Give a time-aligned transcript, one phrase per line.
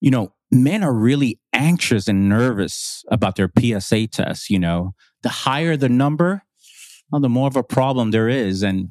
[0.00, 4.50] you know, men are really anxious and nervous about their PSA tests.
[4.50, 6.42] You know, the higher the number,
[7.10, 8.62] well, the more of a problem there is.
[8.62, 8.90] And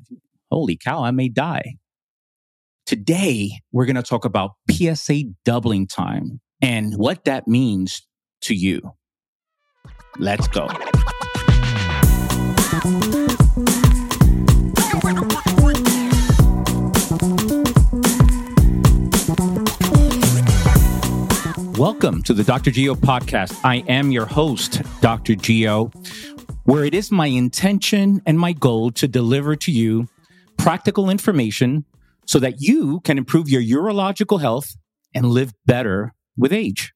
[0.52, 1.76] holy cow, I may die.
[2.86, 8.08] Today, we're going to talk about PSA doubling time and what that means
[8.42, 8.94] to you.
[10.18, 10.68] Let's go.
[21.80, 22.72] Welcome to the Dr.
[22.72, 23.58] Geo podcast.
[23.64, 25.34] I am your host, Dr.
[25.34, 25.94] Geo,
[26.66, 30.10] where it is my intention and my goal to deliver to you
[30.58, 31.86] practical information
[32.26, 34.76] so that you can improve your urological health
[35.16, 36.92] and live better with age.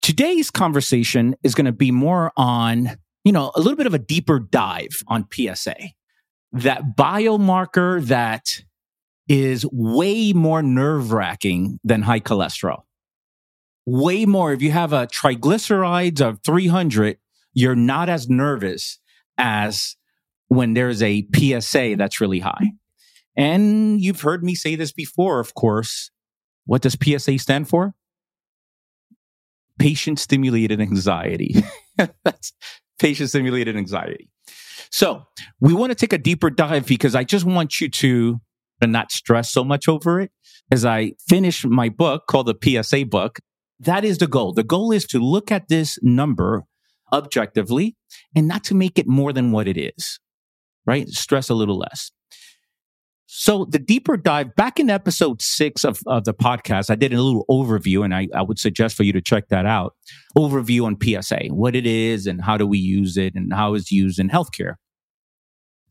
[0.00, 3.98] Today's conversation is going to be more on, you know, a little bit of a
[3.98, 5.76] deeper dive on PSA,
[6.52, 8.46] that biomarker that
[9.28, 12.84] is way more nerve wracking than high cholesterol
[13.86, 14.52] way more.
[14.52, 17.18] If you have a triglycerides of 300,
[17.54, 18.98] you're not as nervous
[19.38, 19.96] as
[20.48, 22.72] when there's a PSA that's really high.
[23.36, 26.10] And you've heard me say this before, of course.
[26.66, 27.94] What does PSA stand for?
[29.78, 31.56] Patient stimulated anxiety.
[32.24, 32.52] that's
[32.98, 34.28] patient stimulated anxiety.
[34.90, 35.26] So
[35.60, 38.40] we want to take a deeper dive because I just want you to
[38.82, 40.30] not stress so much over it
[40.70, 43.38] as I finish my book called the PSA book.
[43.82, 44.52] That is the goal.
[44.52, 46.62] The goal is to look at this number
[47.12, 47.96] objectively
[48.34, 50.20] and not to make it more than what it is,
[50.86, 51.08] right?
[51.08, 52.12] Stress a little less.
[53.26, 57.20] So the deeper dive back in episode six of, of the podcast, I did a
[57.20, 59.94] little overview and I, I would suggest for you to check that out.
[60.36, 63.90] Overview on PSA, what it is and how do we use it and how it's
[63.90, 64.74] used in healthcare.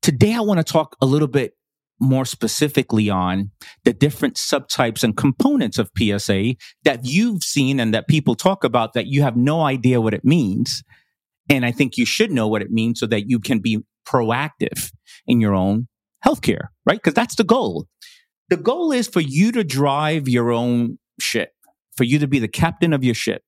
[0.02, 1.54] Today, I want to talk a little bit
[2.02, 3.52] more specifically on
[3.86, 8.94] the different subtypes and components of PSA that you've seen and that people talk about
[8.94, 10.84] that you have no idea what it means.
[11.48, 14.92] And I think you should know what it means so that you can be proactive
[15.28, 15.88] in your own
[16.26, 16.98] healthcare, right?
[16.98, 17.88] Because that's the goal.
[18.50, 21.52] The goal is for you to drive your own ship,
[21.96, 23.44] for you to be the captain of your ship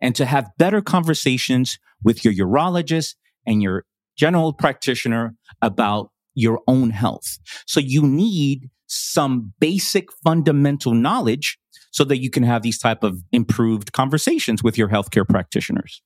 [0.00, 3.14] and to have better conversations with your urologist
[3.46, 3.84] and your
[4.16, 7.38] general practitioner about your own health.
[7.66, 11.58] So you need some basic fundamental knowledge
[11.92, 16.02] so that you can have these type of improved conversations with your healthcare practitioners.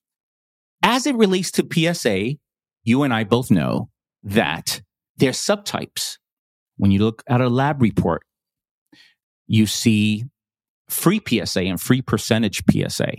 [0.83, 2.35] As it relates to PSA,
[2.83, 3.89] you and I both know
[4.23, 4.83] that
[5.17, 6.19] there's subtypes.
[6.77, 8.23] When you look at a lab report,
[9.47, 10.25] you see
[10.89, 13.13] free PSA and free percentage PSA.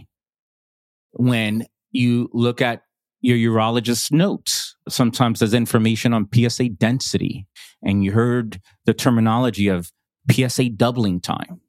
[1.14, 2.82] When you look at
[3.25, 4.75] your urologist's notes.
[4.88, 7.47] Sometimes there's information on PSA density,
[7.81, 9.91] and you heard the terminology of
[10.31, 11.62] PSA doubling time.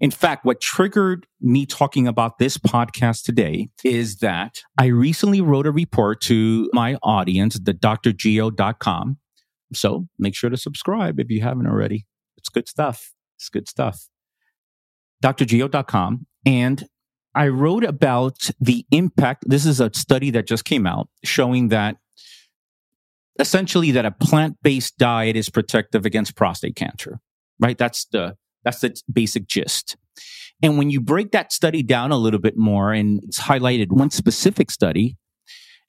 [0.00, 5.66] In fact, what triggered me talking about this podcast today is that I recently wrote
[5.66, 9.18] a report to my audience, the drgeo.com.
[9.72, 12.06] So make sure to subscribe if you haven't already.
[12.36, 13.12] It's good stuff.
[13.38, 14.08] It's good stuff.
[15.22, 16.26] drgeo.com.
[16.44, 16.86] And
[17.34, 19.44] I wrote about the impact.
[19.46, 21.96] This is a study that just came out showing that
[23.38, 27.20] essentially that a plant-based diet is protective against prostate cancer,
[27.60, 27.78] right?
[27.78, 29.96] That's the, that's the basic gist.
[30.62, 34.10] And when you break that study down a little bit more and it's highlighted one
[34.10, 35.16] specific study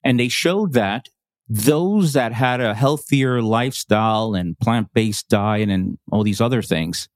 [0.04, 1.08] and they showed that
[1.48, 7.08] those that had a healthier lifestyle and plant-based diet and all these other things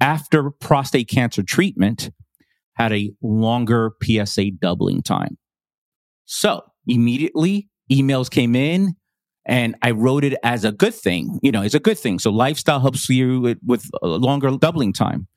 [0.00, 2.10] after prostate cancer treatment,
[2.74, 5.38] had a longer PSA doubling time.
[6.26, 8.94] So immediately emails came in
[9.46, 11.38] and I wrote it as a good thing.
[11.42, 12.18] You know, it's a good thing.
[12.18, 15.28] So lifestyle helps you with, with a longer doubling time.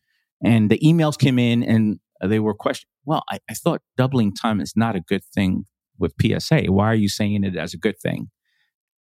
[0.43, 4.61] And the emails came in and they were questioning, well, I, I thought doubling time
[4.61, 5.65] is not a good thing
[5.97, 6.63] with PSA.
[6.67, 8.29] Why are you saying it as a good thing?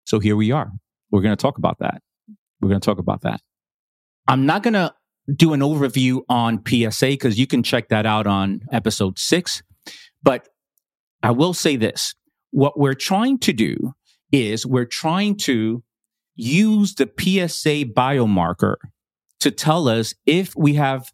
[0.06, 0.72] So here we are.
[1.12, 2.02] We're going to talk about that.
[2.62, 3.42] We're going to talk about that.
[4.28, 4.94] I'm not going to
[5.36, 9.62] do an overview on PSA because you can check that out on episode six.
[10.24, 10.48] But
[11.24, 12.16] I will say this
[12.52, 13.94] what we're trying to do
[14.32, 15.84] is we're trying to
[16.36, 18.76] use the PSA biomarker
[19.40, 21.12] to tell us if we have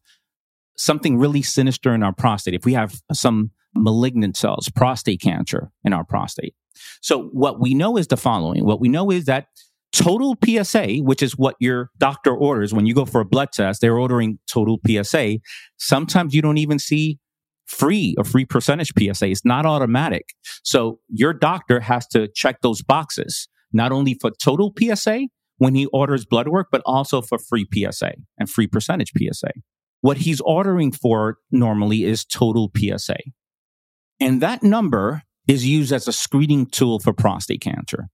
[0.77, 5.93] something really sinister in our prostate, if we have some malignant cells, prostate cancer in
[5.93, 6.53] our prostate.
[7.01, 8.65] So what we know is the following.
[8.65, 9.47] What we know is that
[9.95, 13.81] total PSA, which is what your doctor orders when you go for a blood test,
[13.81, 15.37] they're ordering total PSA.
[15.77, 17.17] Sometimes you don't even see
[17.65, 19.27] free or free percentage PSA.
[19.27, 20.25] It's not automatic.
[20.63, 25.27] So your doctor has to check those boxes, not only for total PSA
[25.57, 29.51] when he orders blood work, but also for free PSA and free percentage PSA.
[30.01, 33.17] what he's ordering for normally is total PSA.
[34.19, 38.07] And that number is used as a screening tool for prostate cancer.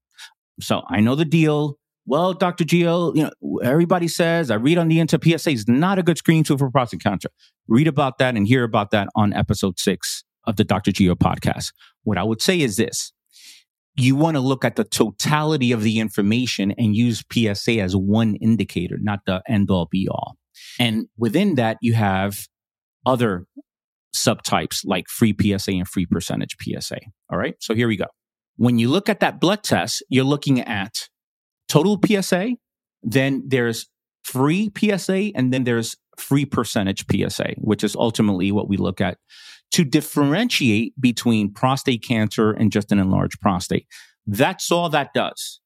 [0.61, 1.77] So I know the deal.
[2.05, 2.63] Well, Dr.
[2.63, 6.17] Geo, you know, everybody says I read on the internet PSA is not a good
[6.17, 7.29] screening tool for prostate cancer.
[7.67, 10.91] Read about that and hear about that on episode six of the Dr.
[10.91, 11.73] Geo podcast.
[12.03, 13.13] What I would say is this.
[13.97, 18.35] You want to look at the totality of the information and use PSA as one
[18.35, 20.37] indicator, not the end all be all.
[20.79, 22.47] And within that, you have
[23.05, 23.45] other
[24.15, 26.99] subtypes like free PSA and free percentage PSA.
[27.31, 27.55] All right.
[27.59, 28.05] So here we go.
[28.61, 31.09] When you look at that blood test, you're looking at
[31.67, 32.57] total PSA,
[33.01, 33.89] then there's
[34.23, 39.17] free PSA, and then there's free percentage PSA, which is ultimately what we look at
[39.71, 43.87] to differentiate between prostate cancer and just an enlarged prostate.
[44.27, 45.59] That's all that does.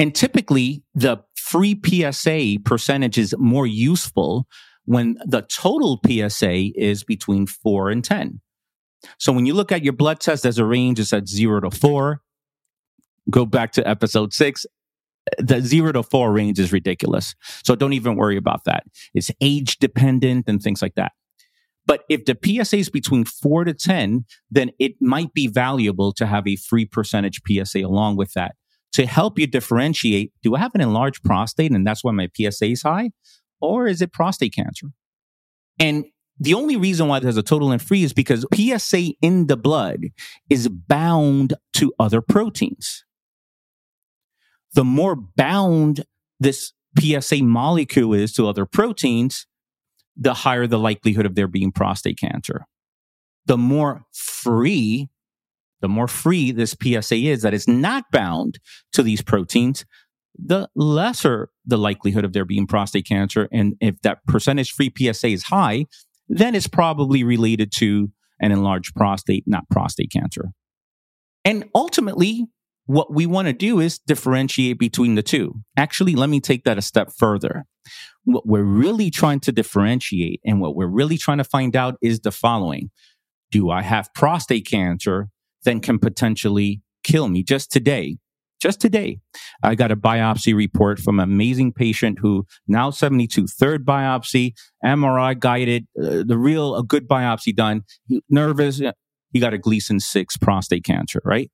[0.00, 4.48] And typically the free PSA percentage is more useful
[4.84, 8.40] when the total PSA is between four and 10.
[9.18, 11.70] So when you look at your blood test, there's a range, it's at zero to
[11.70, 12.20] four.
[13.30, 14.66] Go back to episode six.
[15.38, 17.34] The zero to four range is ridiculous.
[17.64, 18.84] So don't even worry about that.
[19.14, 21.12] It's age dependent and things like that.
[21.86, 26.26] But if the PSA is between four to 10, then it might be valuable to
[26.26, 28.54] have a free percentage PSA along with that
[28.92, 30.32] to help you differentiate.
[30.42, 33.10] Do I have an enlarged prostate and that's why my PSA is high?
[33.60, 34.88] Or is it prostate cancer?
[35.78, 36.04] And
[36.38, 40.00] the only reason why there's a total and free is because PSA in the blood
[40.50, 43.04] is bound to other proteins.
[44.74, 46.04] The more bound
[46.40, 49.46] this PSA molecule is to other proteins,
[50.16, 52.66] the higher the likelihood of there being prostate cancer.
[53.46, 55.08] The more free,
[55.80, 58.58] the more free this PSA is that is not bound
[58.92, 59.84] to these proteins,
[60.36, 63.48] the lesser the likelihood of there being prostate cancer.
[63.52, 65.86] And if that percentage free PSA is high,
[66.32, 70.52] then it's probably related to an enlarged prostate, not prostate cancer.
[71.44, 72.46] And ultimately,
[72.86, 75.60] what we want to do is differentiate between the two.
[75.76, 77.66] Actually, let me take that a step further.
[78.24, 82.20] What we're really trying to differentiate and what we're really trying to find out is
[82.20, 82.90] the following.
[83.50, 85.28] Do I have prostate cancer?
[85.64, 87.42] Then can potentially kill me.
[87.42, 88.16] Just today,
[88.62, 89.18] just today,
[89.64, 94.52] I got a biopsy report from an amazing patient who now 72, third biopsy,
[94.84, 97.82] MRI guided, uh, the real, a good biopsy done.
[98.30, 98.80] Nervous.
[99.32, 101.50] He got a Gleason 6 prostate cancer, right?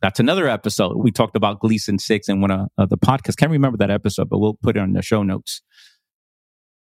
[0.00, 0.96] That's another episode.
[0.96, 3.36] We talked about Gleason 6 in one of uh, the podcasts.
[3.36, 5.60] Can't remember that episode, but we'll put it on the show notes.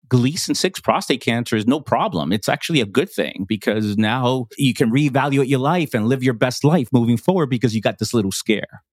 [0.07, 2.31] Gleason 6 prostate cancer is no problem.
[2.31, 6.35] It's actually a good thing because now you can reevaluate your life and live your
[6.35, 8.83] best life moving forward because you got this little scare.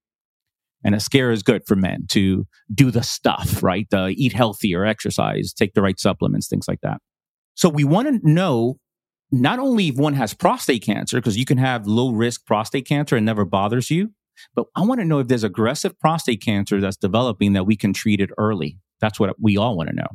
[0.85, 3.87] And a scare is good for men to do the stuff, right?
[3.93, 6.99] Uh, eat healthier, exercise, take the right supplements, things like that.
[7.55, 8.79] So we want to know
[9.31, 13.17] not only if one has prostate cancer, because you can have low risk prostate cancer
[13.17, 14.11] and never bothers you,
[14.55, 17.93] but I want to know if there's aggressive prostate cancer that's developing that we can
[17.93, 18.79] treat it early.
[19.01, 20.09] That's what we all want to know.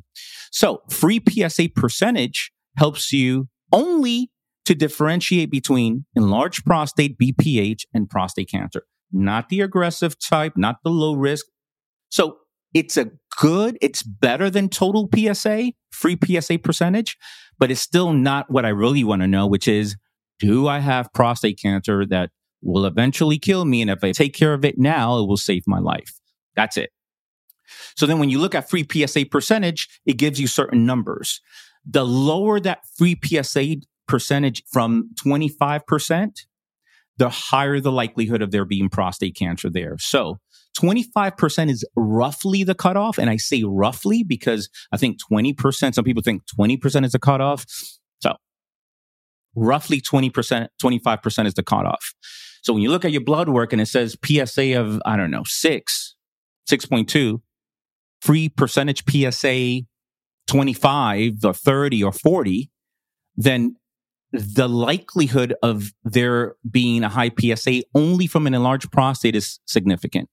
[0.51, 4.31] So free PSA percentage helps you only
[4.65, 10.89] to differentiate between enlarged prostate, BPH, and prostate cancer not the aggressive type, not the
[10.89, 11.45] low risk.
[12.09, 12.37] So
[12.73, 17.17] it's a good, it's better than total PSA, free PSA percentage,
[17.57, 19.95] but it's still not what I really want to know, which is
[20.39, 23.81] do I have prostate cancer that will eventually kill me?
[23.81, 26.19] And if I take care of it now, it will save my life.
[26.55, 26.91] That's it.
[27.95, 31.41] So then when you look at free PSA percentage, it gives you certain numbers.
[31.85, 36.45] The lower that free PSA percentage from 25%,
[37.17, 39.95] the higher the likelihood of there being prostate cancer there.
[39.99, 40.37] So
[40.79, 43.17] 25% is roughly the cutoff.
[43.17, 47.65] And I say roughly because I think 20%, some people think 20% is the cutoff.
[48.19, 48.35] So
[49.55, 52.13] roughly 20%, 25% is the cutoff.
[52.61, 55.31] So when you look at your blood work and it says PSA of, I don't
[55.31, 56.15] know, six,
[56.69, 57.41] 6.2,
[58.21, 59.81] free percentage PSA
[60.47, 62.69] 25 or 30 or 40,
[63.35, 63.75] then
[64.31, 70.29] the likelihood of there being a high PSA only from an enlarged prostate is significant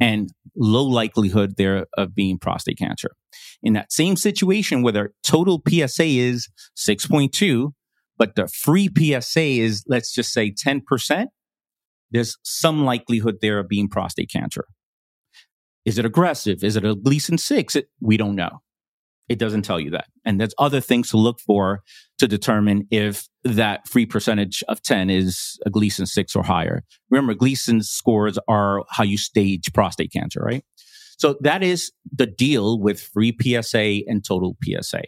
[0.00, 3.10] and low likelihood there of being prostate cancer.
[3.62, 7.72] In that same situation where their total PSA is 6.2,
[8.18, 11.26] but the free PSA is, let's just say 10%,
[12.10, 14.66] there's some likelihood there of being prostate cancer.
[15.84, 16.62] Is it aggressive?
[16.62, 17.76] Is it a Gleason 6?
[17.76, 18.60] It, we don't know.
[19.28, 20.06] It doesn't tell you that.
[20.24, 21.82] And there's other things to look for
[22.18, 26.84] to determine if that free percentage of 10 is a Gleason 6 or higher.
[27.10, 30.64] Remember, Gleason scores are how you stage prostate cancer, right?
[31.18, 35.02] So that is the deal with free PSA and total PSA.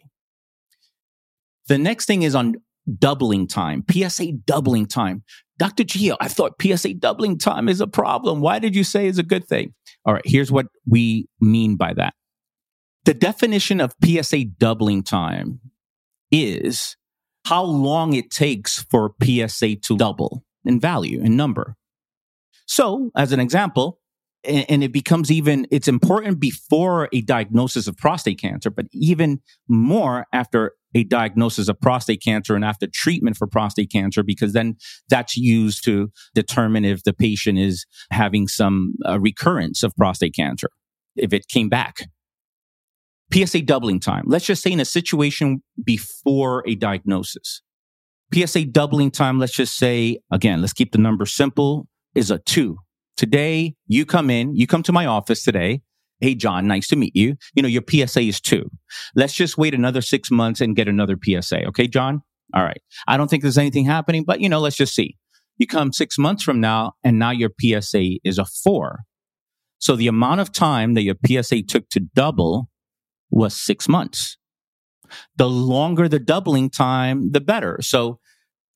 [1.69, 2.55] The next thing is on
[2.99, 5.23] doubling time, PSA doubling time.
[5.59, 5.85] Dr.
[5.85, 8.41] Geo, I thought PSA doubling time is a problem.
[8.41, 9.75] Why did you say it's a good thing?
[10.05, 12.15] All right, here's what we mean by that.
[13.05, 15.61] The definition of PSA doubling time
[16.31, 16.97] is
[17.47, 21.77] how long it takes for PSA to double in value, in number.
[22.67, 24.01] So, as an example,
[24.45, 30.27] and it becomes even it's important before a diagnosis of prostate cancer but even more
[30.33, 34.77] after a diagnosis of prostate cancer and after treatment for prostate cancer because then
[35.09, 40.69] that's used to determine if the patient is having some uh, recurrence of prostate cancer
[41.17, 42.09] if it came back
[43.33, 47.63] psa doubling time let's just say in a situation before a diagnosis
[48.35, 52.77] psa doubling time let's just say again let's keep the number simple is a 2
[53.19, 55.83] Today, you come in, you come to my office today.
[56.21, 57.35] Hey, John, nice to meet you.
[57.53, 58.71] You know, your PSA is two.
[59.17, 61.65] Let's just wait another six months and get another PSA.
[61.67, 62.23] Okay, John?
[62.55, 62.81] All right.
[63.09, 65.17] I don't think there's anything happening, but you know, let's just see.
[65.57, 69.01] You come six months from now and now your PSA is a four.
[69.81, 72.69] So the amount of time that your PSA took to double
[73.31, 74.37] was six months.
[75.37, 77.79] The longer the doubling time, the better.
[77.81, 78.21] So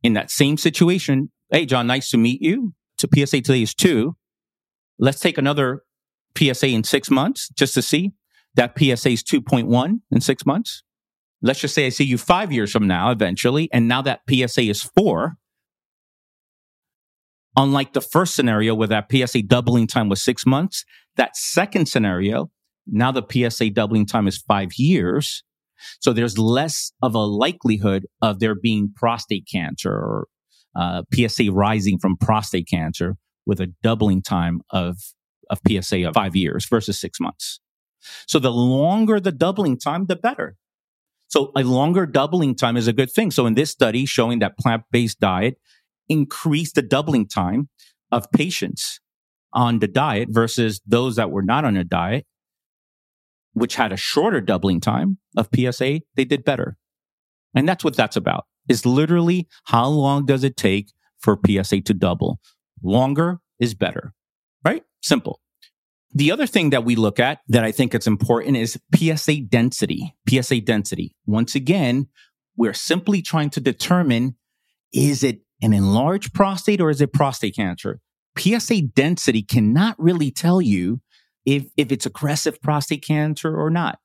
[0.02, 2.74] in that same situation, hey, John, nice to meet you.
[2.98, 4.16] To PSA today is two.
[4.98, 5.82] Let's take another
[6.38, 8.12] PSA in six months just to see.
[8.54, 10.82] That PSA is 2.1 in six months.
[11.40, 14.62] Let's just say I see you five years from now, eventually, and now that PSA
[14.62, 15.36] is four.
[17.56, 20.84] Unlike the first scenario where that PSA doubling time was six months,
[21.16, 22.50] that second scenario,
[22.86, 25.42] now the PSA doubling time is five years.
[26.00, 30.28] So there's less of a likelihood of there being prostate cancer or
[30.74, 34.98] uh, PSA rising from prostate cancer with a doubling time of,
[35.50, 37.60] of PSA of five years versus six months.
[38.26, 40.56] So the longer the doubling time, the better.
[41.28, 43.30] So a longer doubling time is a good thing.
[43.30, 45.56] So in this study showing that plant-based diet
[46.08, 47.68] increased the doubling time
[48.10, 49.00] of patients
[49.52, 52.26] on the diet versus those that were not on a diet,
[53.52, 56.76] which had a shorter doubling time of PSA, they did better.
[57.54, 58.44] And that's what that's about.
[58.68, 62.38] Is literally how long does it take for PSA to double?
[62.82, 64.14] Longer is better,
[64.64, 64.82] right?
[65.02, 65.40] Simple.
[66.14, 70.14] The other thing that we look at that I think it's important is PSA density.
[70.28, 71.14] PSA density.
[71.26, 72.08] Once again,
[72.56, 74.36] we're simply trying to determine
[74.92, 78.00] is it an enlarged prostate or is it prostate cancer?
[78.38, 81.00] PSA density cannot really tell you
[81.44, 83.98] if, if it's aggressive prostate cancer or not.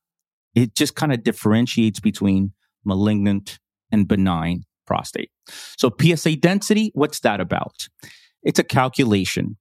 [0.56, 2.54] It just kind of differentiates between
[2.84, 3.60] malignant
[3.92, 5.30] and benign prostate.
[5.78, 7.88] So PSA density, what's that about?
[8.44, 9.58] It's a calculation.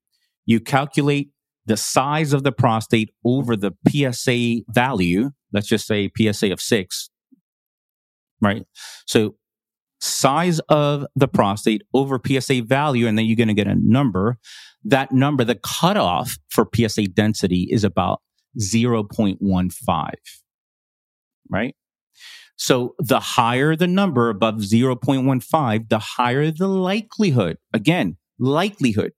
[0.46, 1.30] You calculate
[1.66, 5.30] the size of the prostate over the PSA value.
[5.52, 7.10] Let's just say PSA of six,
[8.40, 8.64] right?
[9.06, 9.34] So
[10.00, 14.38] size of the prostate over PSA value, and then you're going to get a number.
[14.84, 18.20] That number, the cutoff for PSA density is about
[18.58, 20.10] 0.15,
[21.50, 21.74] right?
[22.56, 27.58] So the higher the number above 0.15, the higher the likelihood.
[27.72, 29.12] Again, likelihood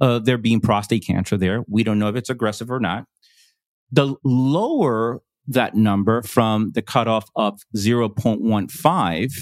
[0.00, 1.64] of there being prostate cancer there.
[1.68, 3.04] We don't know if it's aggressive or not.
[3.90, 9.32] The lower that number from the cutoff of 0.15,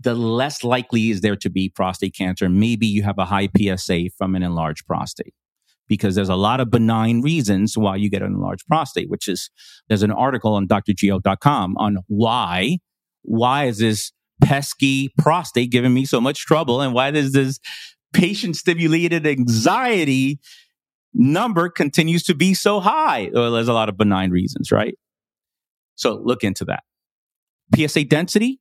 [0.00, 2.48] the less likely is there to be prostate cancer.
[2.48, 5.34] Maybe you have a high PSA from an enlarged prostate
[5.88, 9.50] because there's a lot of benign reasons why you get an enlarged prostate, which is
[9.88, 12.78] there's an article on drgeo.com on why,
[13.22, 14.12] why is this
[14.42, 17.58] pesky prostate giving me so much trouble and why does this
[18.12, 20.38] patient stimulated anxiety
[21.14, 23.30] number continues to be so high?
[23.32, 24.94] Well, there's a lot of benign reasons, right?
[25.94, 26.82] So look into that.
[27.74, 28.60] PSA density.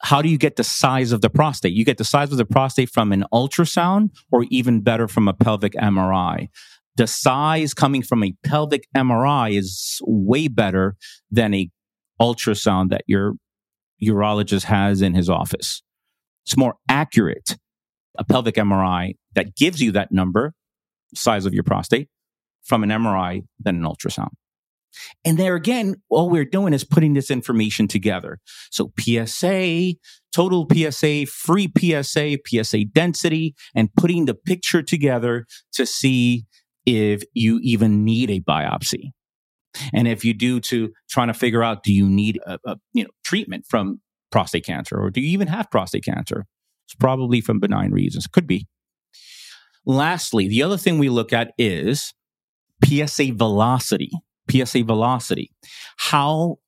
[0.00, 1.72] How do you get the size of the prostate?
[1.72, 5.34] You get the size of the prostate from an ultrasound or even better from a
[5.34, 6.48] pelvic MRI.
[6.96, 10.96] The size coming from a pelvic MRI is way better
[11.30, 11.68] than a
[12.20, 13.34] ultrasound that your
[14.02, 15.82] urologist has in his office.
[16.46, 17.56] It's more accurate
[18.16, 20.54] a pelvic MRI that gives you that number,
[21.14, 22.08] size of your prostate,
[22.64, 24.30] from an MRI than an ultrasound.
[25.24, 28.38] And there again, all we're doing is putting this information together.
[28.70, 29.94] So PSA,
[30.32, 36.46] total PSA, free PSA, PSA density, and putting the picture together to see
[36.86, 39.10] if you even need a biopsy.
[39.92, 43.04] And if you do to trying to figure out, do you need a, a you
[43.04, 46.46] know, treatment from prostate cancer or do you even have prostate cancer?
[46.86, 48.26] It's probably from benign reasons.
[48.26, 48.66] Could be.
[49.84, 52.12] Lastly, the other thing we look at is
[52.84, 54.10] PSA velocity.
[54.50, 55.50] PSA velocity.
[55.96, 56.58] How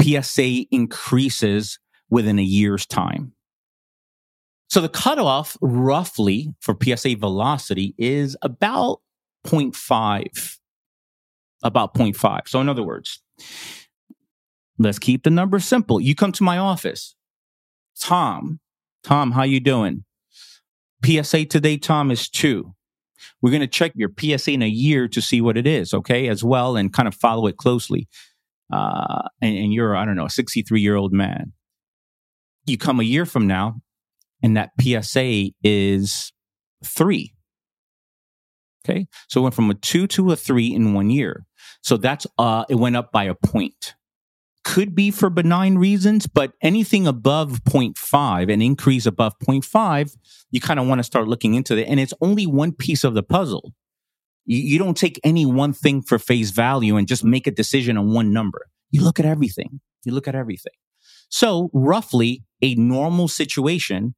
[0.00, 1.78] PSA increases
[2.10, 3.32] within a year's time.
[4.68, 9.00] So the cutoff roughly for PSA velocity is about
[9.46, 10.58] 0.5.
[11.62, 12.48] About 0.5.
[12.48, 13.22] So in other words,
[14.78, 16.00] let's keep the number simple.
[16.00, 17.16] You come to my office.
[18.00, 18.60] Tom,
[19.02, 20.04] Tom, how you doing?
[21.04, 22.74] PSA today, Tom, is two.
[23.40, 26.28] We're going to check your PSA in a year to see what it is, okay,
[26.28, 28.08] as well, and kind of follow it closely.
[28.72, 31.52] Uh, and, and you're, I don't know, a 63 year old man.
[32.66, 33.76] You come a year from now,
[34.42, 36.32] and that PSA is
[36.84, 37.34] three.
[38.84, 39.06] Okay.
[39.28, 41.44] So it went from a two to a three in one year.
[41.82, 43.94] So that's, uh, it went up by a point
[44.64, 50.16] could be for benign reasons, but anything above 0.5, an increase above 0.5,
[50.50, 51.88] you kind of want to start looking into it.
[51.88, 53.72] And it's only one piece of the puzzle.
[54.44, 57.96] You, you don't take any one thing for face value and just make a decision
[57.96, 58.66] on one number.
[58.90, 59.80] You look at everything.
[60.04, 60.72] You look at everything.
[61.28, 64.14] So roughly a normal situation,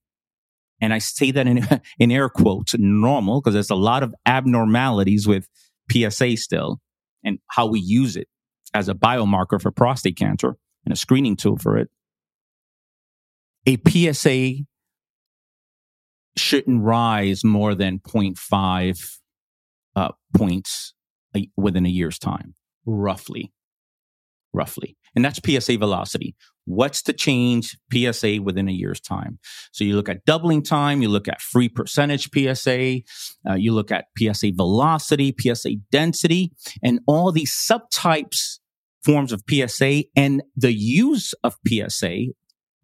[0.80, 1.66] and I say that in,
[1.98, 5.48] in air quotes, normal, because there's a lot of abnormalities with
[5.90, 6.80] PSA still
[7.24, 8.28] and how we use it
[8.74, 11.88] as a biomarker for prostate cancer and a screening tool for it,
[13.66, 14.64] a PSA
[16.36, 19.18] shouldn't rise more than 0.5
[19.96, 20.94] uh, points
[21.56, 22.54] within a year's time,
[22.86, 23.52] roughly.
[24.52, 24.96] Roughly.
[25.14, 26.34] And that's PSA velocity.
[26.64, 29.38] What's the change PSA within a year's time?
[29.72, 33.00] So you look at doubling time, you look at free percentage PSA,
[33.48, 38.59] uh, you look at PSA velocity, PSA density, and all these subtypes
[39.04, 42.26] forms of PSA and the use of PSA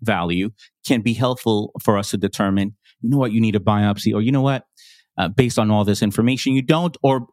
[0.00, 0.50] value
[0.86, 4.22] can be helpful for us to determine, you know what, you need a biopsy, or
[4.22, 4.64] you know what,
[5.18, 7.26] uh, based on all this information, you don't, or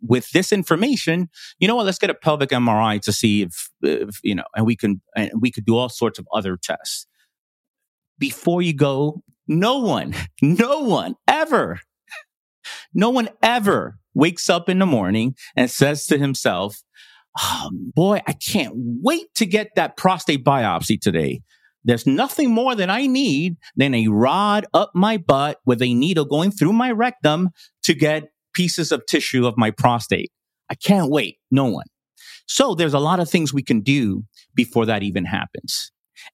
[0.00, 4.18] with this information, you know what, let's get a pelvic MRI to see if, if
[4.22, 7.06] you know, and we can, and we could do all sorts of other tests.
[8.18, 11.80] Before you go, no one, no one ever,
[12.92, 16.83] no one ever wakes up in the morning and says to himself,
[17.38, 21.42] oh, boy, I can't wait to get that prostate biopsy today.
[21.84, 26.24] There's nothing more that I need than a rod up my butt with a needle
[26.24, 27.50] going through my rectum
[27.82, 30.30] to get pieces of tissue of my prostate.
[30.70, 31.36] I can't wait.
[31.50, 31.86] No one.
[32.46, 35.90] So there's a lot of things we can do before that even happens.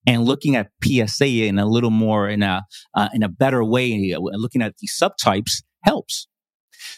[0.06, 2.62] And looking at PSA in a little more in a
[2.94, 6.28] uh, in a better way, uh, looking at these subtypes helps.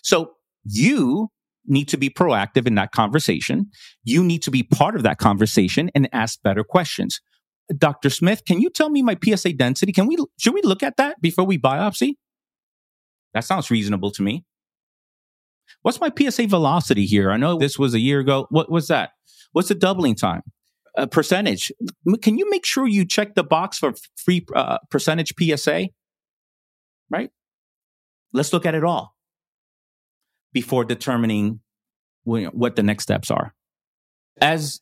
[0.03, 0.33] So
[0.65, 1.29] you
[1.67, 3.71] need to be proactive in that conversation.
[4.05, 7.21] You need to be part of that conversation and ask better questions.
[7.77, 8.11] Dr.
[8.11, 9.93] Smith, can you tell me my PSA density?
[9.93, 12.15] Can we, should we look at that before we biopsy?
[13.35, 14.45] That sounds reasonable to me.
[15.83, 17.31] What's my PSA velocity here?
[17.31, 18.47] I know this was a year ago.
[18.51, 19.11] What was that?
[19.53, 20.43] What's the doubling time?
[20.97, 21.73] A percentage.
[22.21, 25.89] Can you make sure you check the box for free uh, percentage PSA?
[27.09, 27.31] Right?
[28.35, 29.12] Let's look at it all
[30.53, 31.61] before determining
[32.25, 33.55] what the next steps are.
[34.41, 34.81] As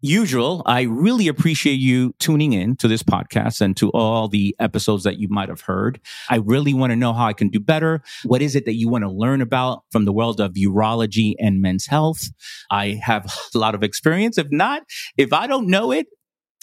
[0.00, 5.04] usual, I really appreciate you tuning in to this podcast and to all the episodes
[5.04, 5.98] that you might have heard.
[6.28, 8.02] I really want to know how I can do better.
[8.24, 11.62] What is it that you want to learn about from the world of urology and
[11.62, 12.28] men's health?
[12.70, 14.36] I have a lot of experience.
[14.36, 14.82] If not,
[15.16, 16.06] if I don't know it,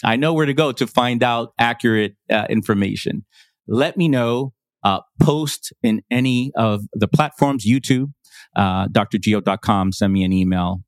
[0.04, 3.24] I know where to go to find out accurate uh, information.
[3.66, 4.52] Let me know.
[4.84, 8.12] Uh, post in any of the platforms, YouTube,
[8.56, 9.92] uh, drgeo.com.
[9.92, 10.82] Send me an email.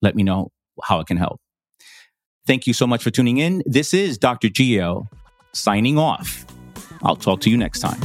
[0.00, 0.50] Let me know
[0.82, 1.40] how it can help.
[2.46, 3.62] Thank you so much for tuning in.
[3.66, 4.48] This is Dr.
[4.48, 5.06] Geo
[5.52, 6.44] signing off.
[7.02, 8.00] I'll talk to you next time.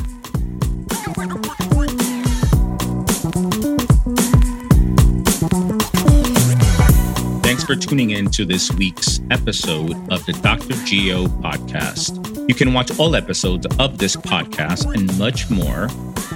[7.42, 10.74] Thanks for tuning in to this week's episode of the Dr.
[10.86, 12.37] Geo podcast.
[12.48, 15.90] You can watch all episodes of this podcast and much more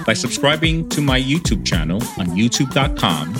[0.04, 3.34] by subscribing to my YouTube channel on youtube.com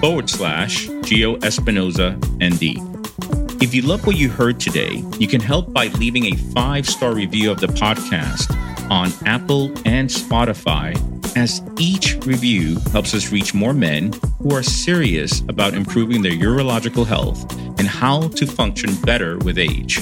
[0.00, 2.82] forward slash Geo Espinoza ND.
[3.62, 7.14] If you love what you heard today, you can help by leaving a five star
[7.14, 8.50] review of the podcast
[8.90, 10.96] on Apple and Spotify,
[11.36, 17.06] as each review helps us reach more men who are serious about improving their urological
[17.06, 20.00] health and how to function better with age.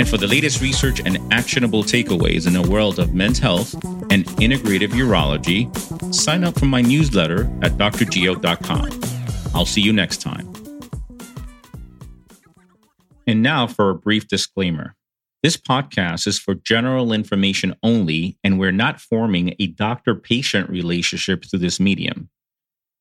[0.00, 3.74] And for the latest research and actionable takeaways in the world of men's health
[4.10, 5.68] and integrative urology,
[6.14, 8.98] sign up for my newsletter at drgeo.com.
[9.54, 10.50] I'll see you next time.
[13.26, 14.96] And now for a brief disclaimer.
[15.42, 21.44] This podcast is for general information only, and we're not forming a doctor patient relationship
[21.44, 22.30] through this medium.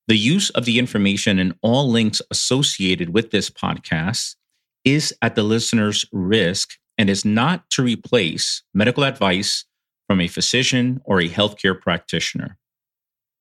[0.10, 4.36] The use of the information and all links associated with this podcast
[4.84, 9.66] is at the listener's risk and is not to replace medical advice
[10.08, 12.58] from a physician or a healthcare practitioner.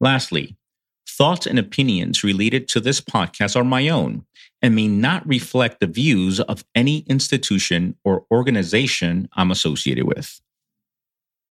[0.01, 0.57] Lastly,
[1.09, 4.25] thoughts and opinions related to this podcast are my own
[4.62, 10.40] and may not reflect the views of any institution or organization I'm associated with.